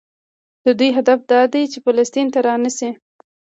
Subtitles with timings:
[0.65, 2.89] د دوی هدف دا دی چې فلسطین ته رانشي.